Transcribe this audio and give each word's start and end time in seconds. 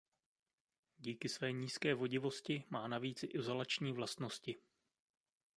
Díky 0.97 1.29
své 1.29 1.51
nízké 1.51 1.93
vodivosti 1.93 2.63
má 2.69 2.87
navíc 2.87 3.23
i 3.23 3.27
izolační 3.27 3.93
vlastnosti. 3.93 4.55